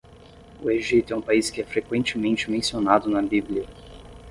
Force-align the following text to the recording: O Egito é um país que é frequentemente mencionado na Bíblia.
O 0.63 0.71
Egito 0.71 1.13
é 1.13 1.15
um 1.15 1.21
país 1.21 1.51
que 1.51 1.61
é 1.61 1.63
frequentemente 1.63 2.49
mencionado 2.49 3.07
na 3.07 3.21
Bíblia. 3.21 3.67